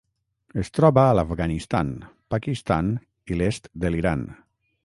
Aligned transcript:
Es 0.61 0.71
troba 0.77 1.03
a 1.09 1.11
l'Afganistan, 1.17 1.93
Pakistan 2.35 2.93
i 3.33 3.41
l'est 3.43 3.73
de 3.85 3.93
l'Iran. 3.97 4.27